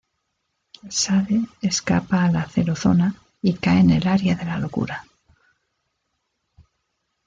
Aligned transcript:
Shade 0.99 1.45
escapa 1.61 2.23
a 2.23 2.31
la 2.31 2.47
Zero-Zona 2.49 3.13
y 3.43 3.53
cae 3.57 3.81
en 3.81 3.91
el 3.91 4.07
Área 4.07 4.33
de 4.33 4.45
la 4.45 4.57
Locura. 4.57 5.05